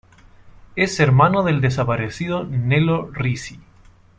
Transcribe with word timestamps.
Es 0.75 0.99
hermano 0.99 1.43
del 1.43 1.61
desaparecido 1.61 2.43
Nelo 2.43 3.11
Risi. 3.13 3.59